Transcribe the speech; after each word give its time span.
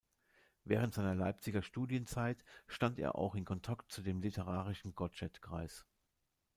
Während 0.63 0.95
seiner 0.95 1.13
Leipziger 1.13 1.61
Studienzeit 1.61 2.43
stand 2.65 2.97
er 2.97 3.13
auch 3.13 3.35
in 3.35 3.45
Kontakt 3.45 3.91
zu 3.91 4.01
dem 4.01 4.19
literarischen 4.19 4.95
Gottsched-Kreis. 4.95 5.85